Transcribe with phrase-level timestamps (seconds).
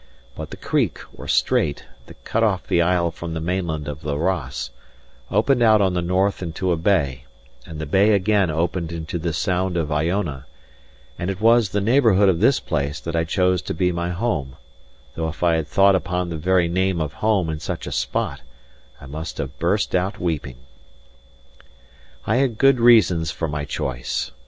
[0.35, 4.01] But the creek, or strait, that cut off the isle from the main land of
[4.01, 4.71] the Ross,
[5.29, 7.25] opened out on the north into a bay,
[7.67, 10.47] and the bay again opened into the Sound of Iona;
[11.19, 14.55] and it was the neighbourhood of this place that I chose to be my home;
[15.13, 18.41] though if I had thought upon the very name of home in such a spot,
[18.99, 20.57] I must have burst out weeping.
[22.25, 24.31] I had good reasons for my choice.